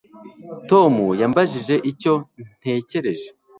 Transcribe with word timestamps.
Tom 0.69 0.93
yambajije 1.21 1.75
icyo 1.91 2.13
ntegereje 2.59 3.27